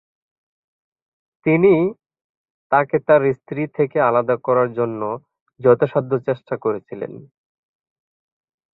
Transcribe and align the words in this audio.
তিনি 1.45 1.73
তাকে 2.71 2.97
তার 3.07 3.21
স্ত্রী 3.33 3.63
থেকে 3.77 3.97
আলাদা 4.01 4.35
করার 4.37 4.69
জন্য 4.73 5.01
যথাসাধ্য 5.59 6.11
চেষ্টা 6.27 6.55
করেছিলেন। 6.57 7.13